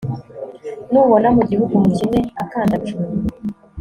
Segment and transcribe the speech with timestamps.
[0.91, 3.01] nubona mu gihugu umukene akandamijwe